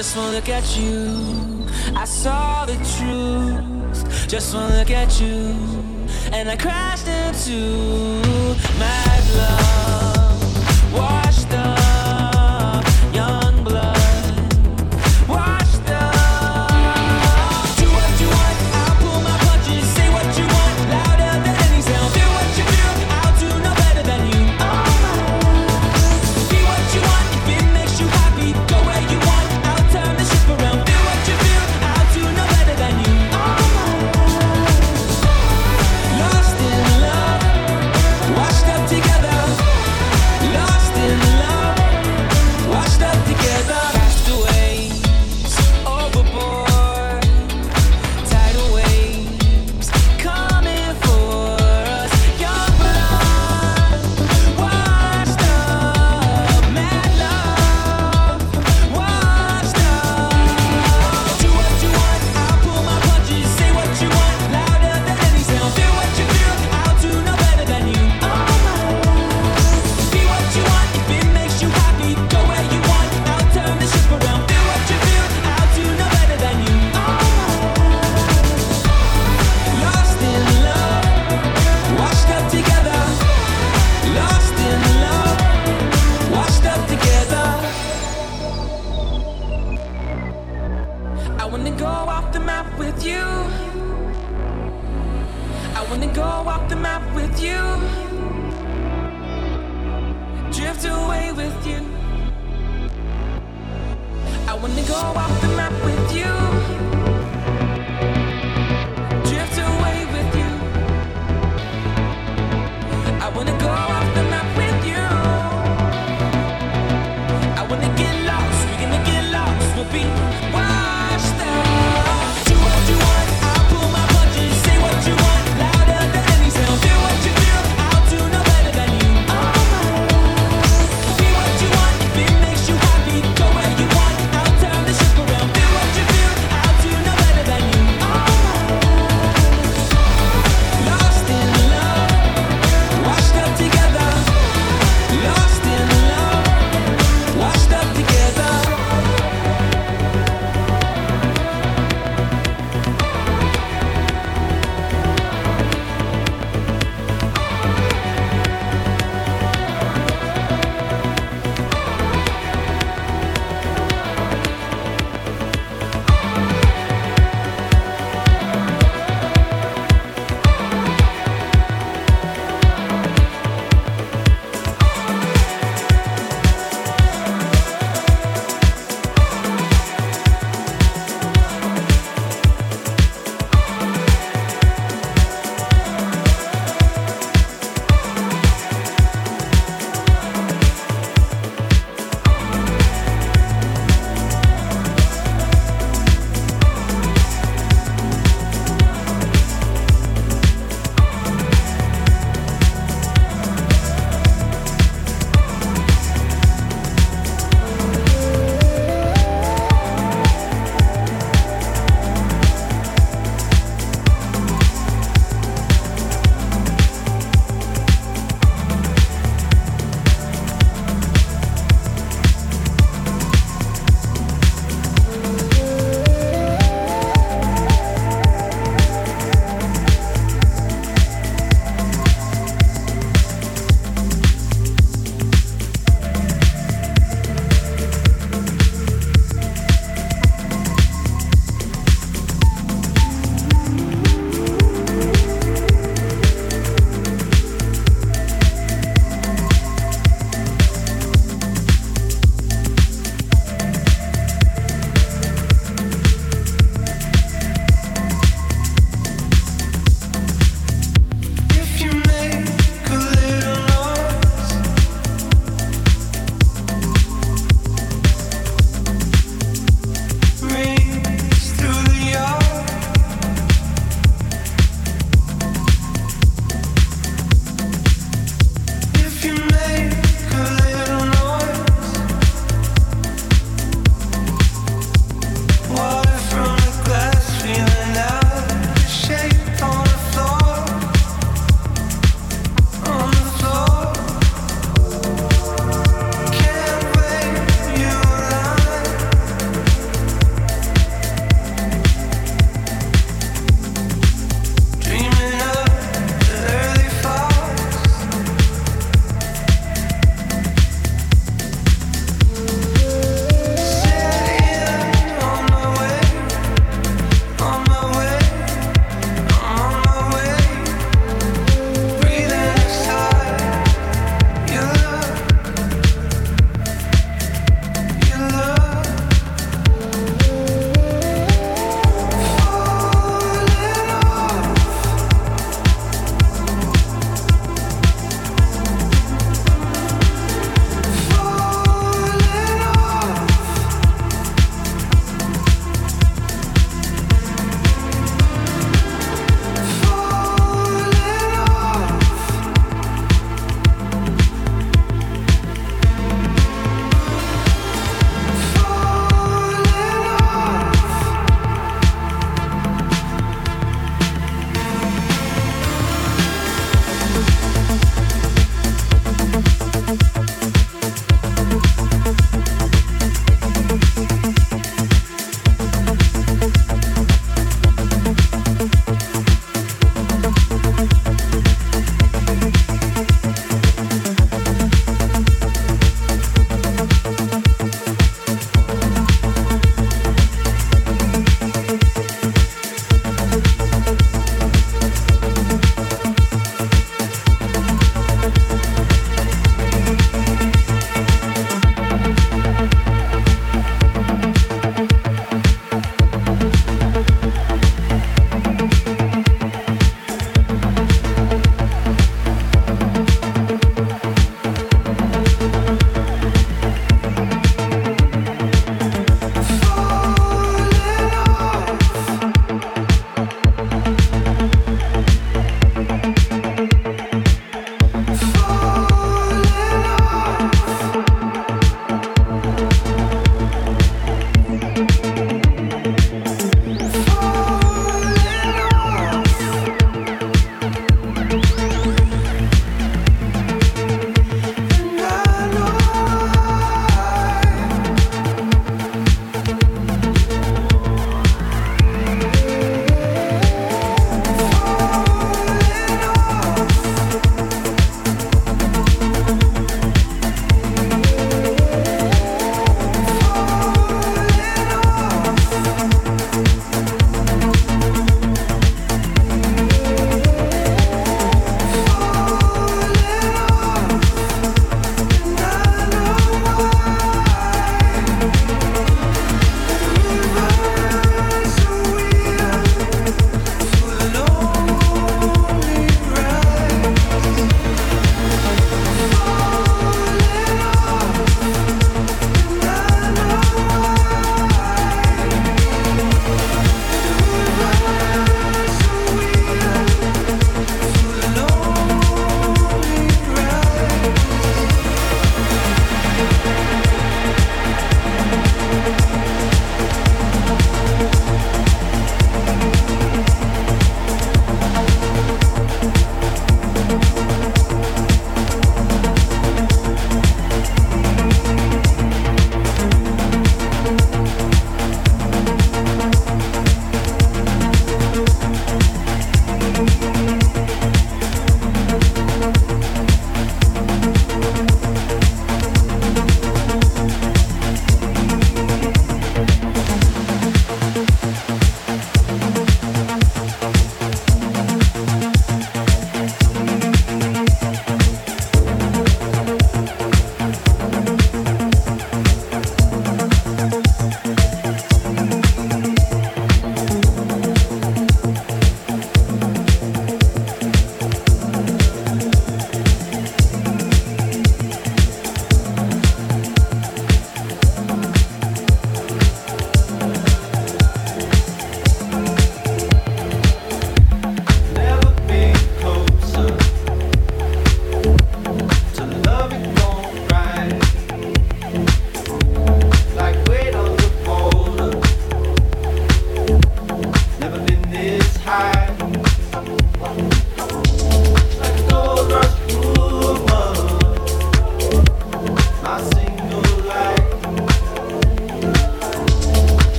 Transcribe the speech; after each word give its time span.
Just 0.00 0.16
one 0.16 0.32
look 0.32 0.48
at 0.48 0.78
you, 0.78 1.66
I 1.94 2.06
saw 2.06 2.64
the 2.64 2.72
truth. 2.96 4.26
Just 4.26 4.54
one 4.54 4.72
look 4.78 4.90
at 4.90 5.20
you, 5.20 5.54
and 6.32 6.48
I 6.48 6.56
crashed 6.56 7.06
into 7.06 8.24
my 8.78 9.20
love. 9.36 10.94
Washed 10.94 11.52
up. 11.52 11.79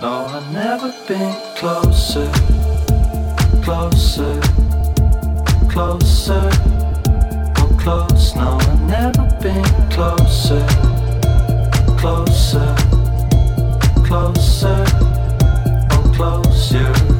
No, 0.00 0.26
I've 0.26 0.52
never 0.52 0.94
been 1.08 1.34
closer, 1.56 2.30
closer, 3.64 4.40
closer, 5.68 6.50
or 7.58 7.68
close. 7.80 8.36
No, 8.36 8.58
I've 8.60 8.82
never 8.82 9.28
been 9.42 9.64
closer, 9.90 10.64
closer, 11.98 12.76
closer, 14.06 14.86
or 15.90 16.14
closer. 16.14 17.17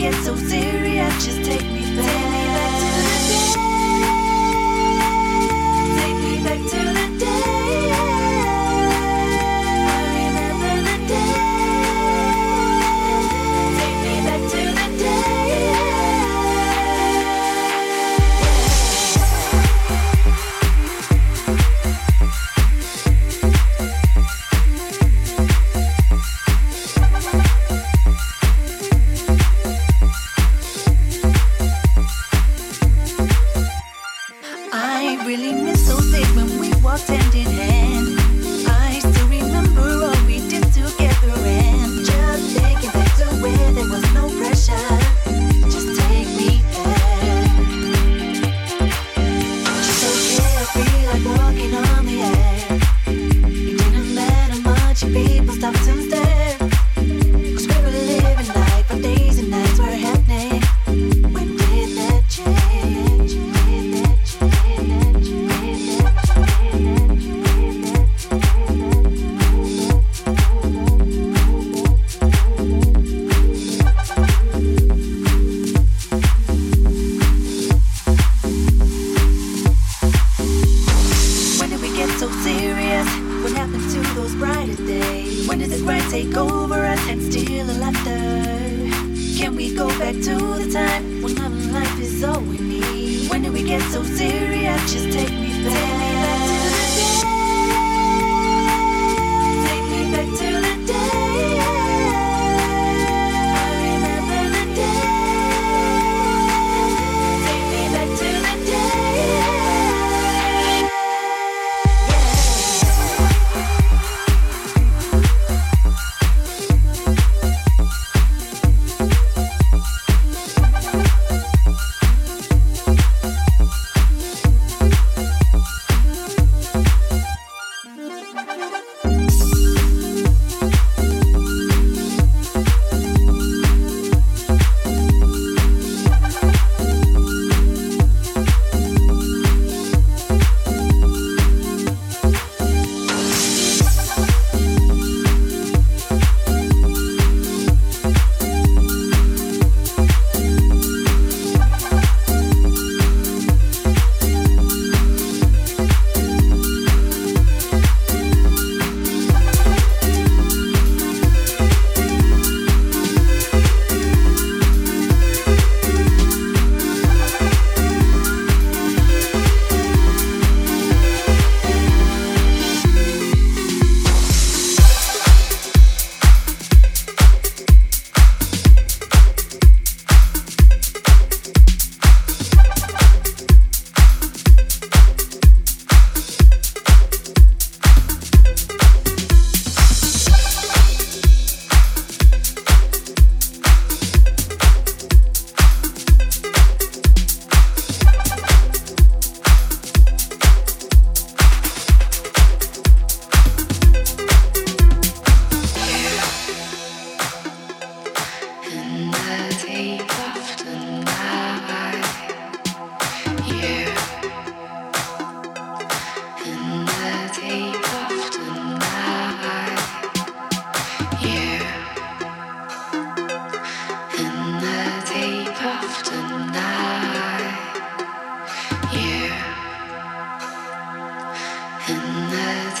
Get 0.00 0.14
so 0.24 0.34
serious? 0.34 1.24
Just 1.26 1.44
take 1.44 1.69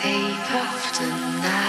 take 0.02 0.50
off 0.54 0.92
tonight. 0.94 1.59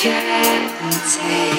can't 0.00 0.70
take. 1.10 1.57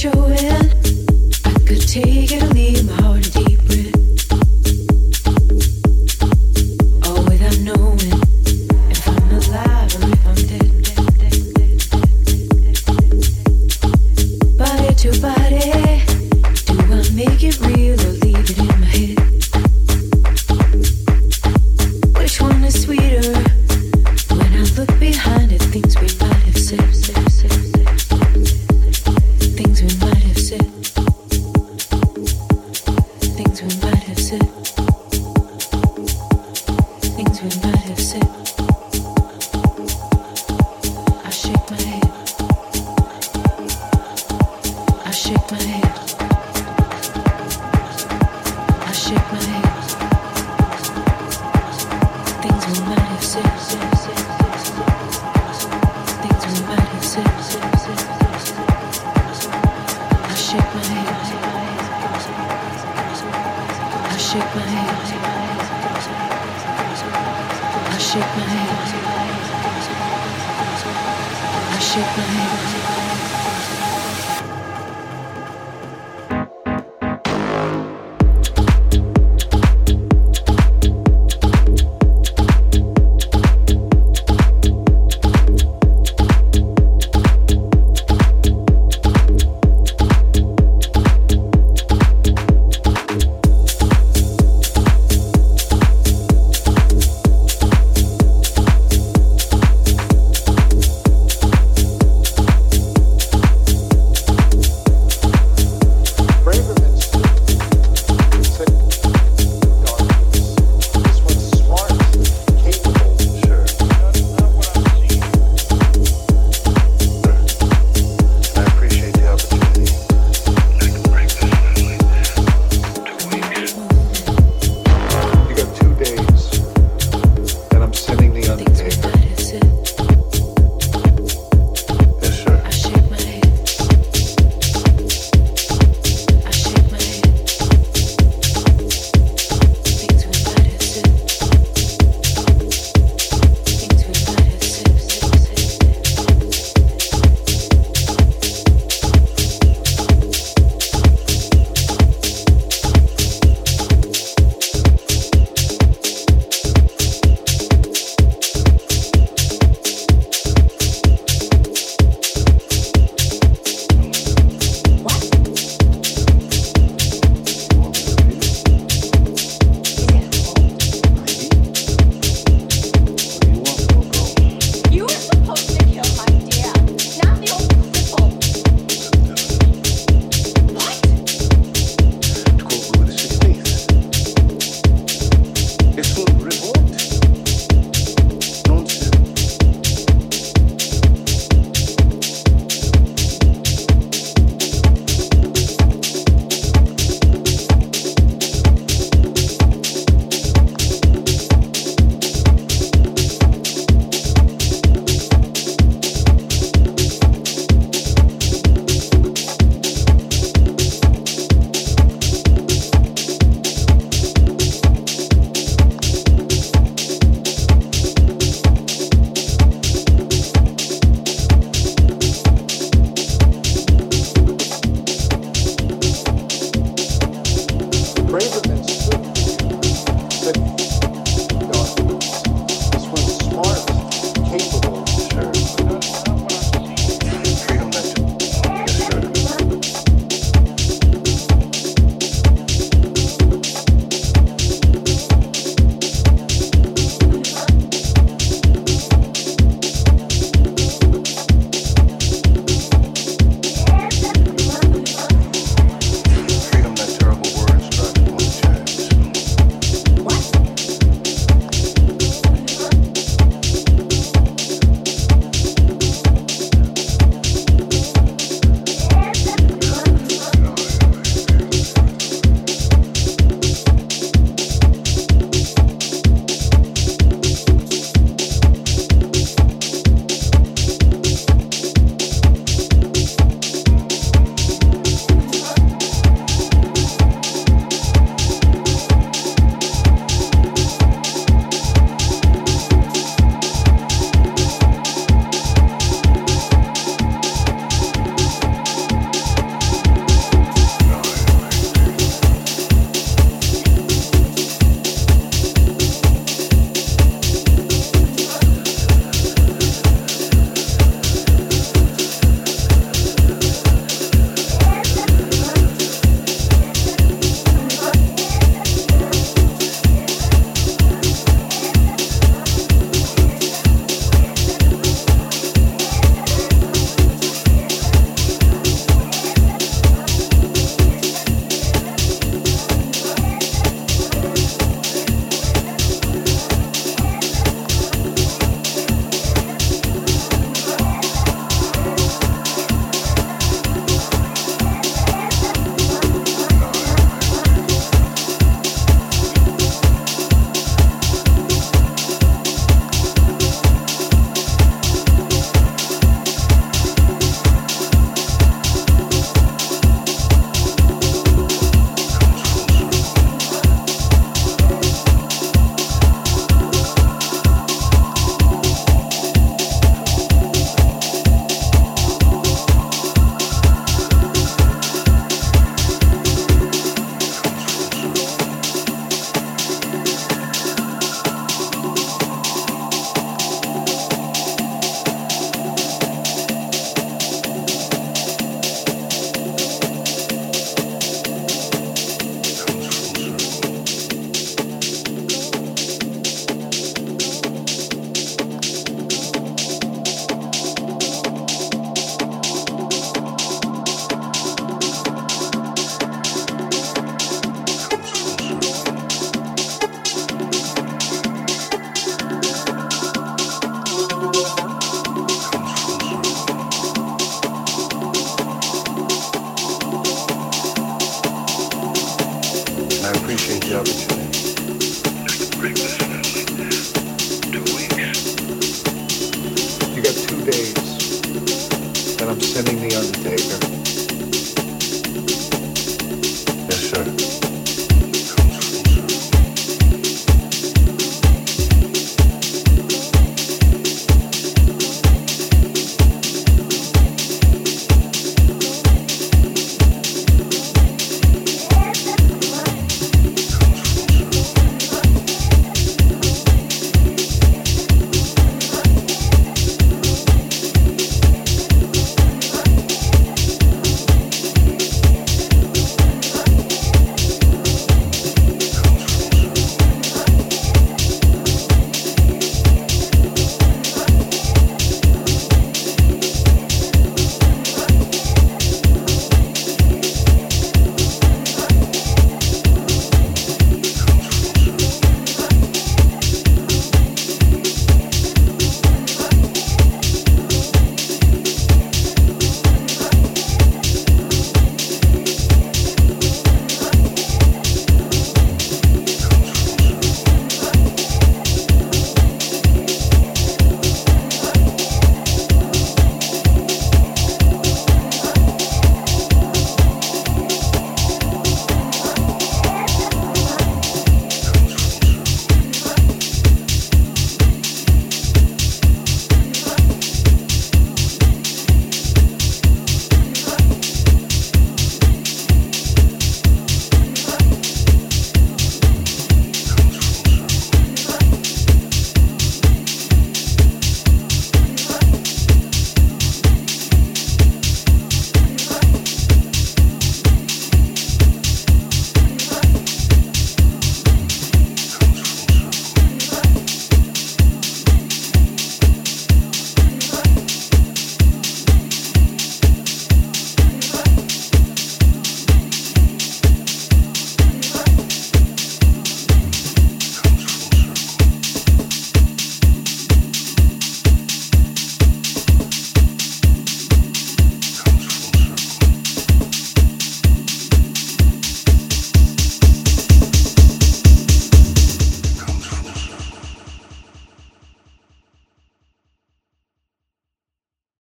Show 0.00 0.08
it. 0.30 0.46
I 1.44 1.52
could 1.66 1.86
take 1.86 2.32
it. 2.32 2.39